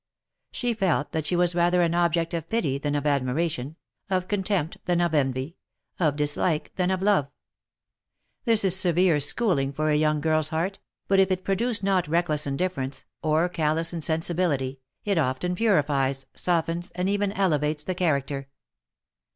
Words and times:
She 0.51 0.73
felt 0.73 1.11
that 1.11 1.27
she 1.27 1.35
was 1.35 1.53
rather 1.53 1.83
an 1.83 1.93
object 1.93 2.33
of 2.33 2.49
pity 2.49 2.79
than 2.79 2.95
of 2.95 3.03
admi 3.03 3.35
ration, 3.35 3.75
of 4.09 4.27
contempt 4.27 4.79
than 4.85 4.99
of 4.99 5.13
envy, 5.13 5.57
of 5.99 6.15
dislike 6.15 6.71
than 6.75 6.89
of 6.89 7.03
love. 7.03 7.29
This 8.45 8.65
is 8.65 8.75
severe 8.75 9.19
schooling 9.19 9.71
for 9.71 9.91
a 9.91 9.95
young 9.95 10.19
girl's 10.19 10.49
heart, 10.49 10.79
but 11.07 11.19
if 11.19 11.29
it 11.29 11.43
produce 11.43 11.83
not 11.83 12.07
reckless 12.07 12.47
indifference, 12.47 13.05
or 13.21 13.47
callous 13.47 13.93
insensibility, 13.93 14.79
it 15.05 15.19
often 15.19 15.53
purifies, 15.53 16.25
softens, 16.35 16.89
and 16.95 17.07
even 17.07 17.31
elevates 17.33 17.83
the 17.83 17.93
character. 17.93 18.47